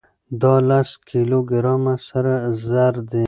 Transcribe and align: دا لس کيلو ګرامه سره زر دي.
دا 0.41 0.53
لس 0.69 0.89
کيلو 1.07 1.39
ګرامه 1.51 1.95
سره 2.09 2.33
زر 2.67 2.93
دي. 3.09 3.19